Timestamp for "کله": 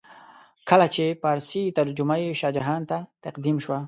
0.69-0.87